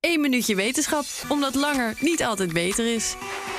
[0.00, 3.14] Eén minuutje wetenschap, omdat langer niet altijd beter is.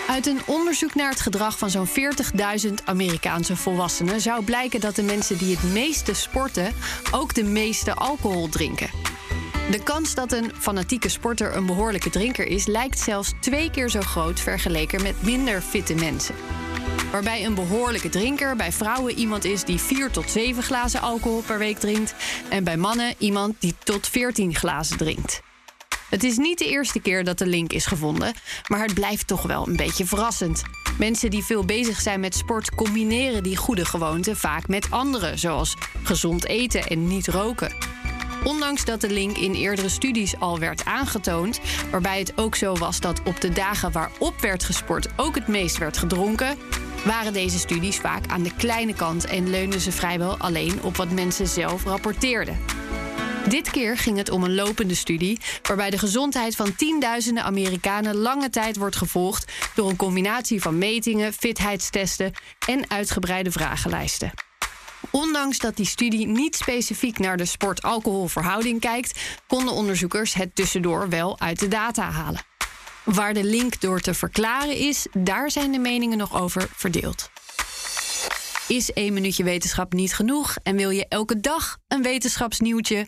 [0.07, 5.03] Uit een onderzoek naar het gedrag van zo'n 40.000 Amerikaanse volwassenen zou blijken dat de
[5.03, 6.73] mensen die het meeste sporten
[7.11, 8.89] ook de meeste alcohol drinken.
[9.71, 14.01] De kans dat een fanatieke sporter een behoorlijke drinker is, lijkt zelfs twee keer zo
[14.01, 16.35] groot vergeleken met minder fitte mensen.
[17.11, 21.57] Waarbij een behoorlijke drinker bij vrouwen iemand is die 4 tot 7 glazen alcohol per
[21.57, 22.15] week drinkt,
[22.49, 25.47] en bij mannen iemand die tot 14 glazen drinkt.
[26.09, 28.33] Het is niet de eerste keer dat de link is gevonden,
[28.67, 30.61] maar het blijft toch wel een beetje verrassend.
[30.97, 35.75] Mensen die veel bezig zijn met sport combineren die goede gewoonten vaak met andere, zoals
[36.03, 37.73] gezond eten en niet roken.
[38.43, 41.59] Ondanks dat de link in eerdere studies al werd aangetoond,
[41.91, 45.77] waarbij het ook zo was dat op de dagen waarop werd gesport ook het meest
[45.77, 46.57] werd gedronken,
[47.05, 51.11] waren deze studies vaak aan de kleine kant en leunden ze vrijwel alleen op wat
[51.11, 52.59] mensen zelf rapporteerden.
[53.49, 58.49] Dit keer ging het om een lopende studie waarbij de gezondheid van tienduizenden Amerikanen lange
[58.49, 62.31] tijd wordt gevolgd door een combinatie van metingen, fitheidstesten
[62.67, 64.31] en uitgebreide vragenlijsten.
[65.11, 71.39] Ondanks dat die studie niet specifiek naar de sport-alcoholverhouding kijkt, konden onderzoekers het tussendoor wel
[71.39, 72.41] uit de data halen.
[73.03, 77.29] Waar de link door te verklaren is, daar zijn de meningen nog over verdeeld.
[78.67, 83.07] Is één minuutje wetenschap niet genoeg en wil je elke dag een wetenschapsnieuwtje?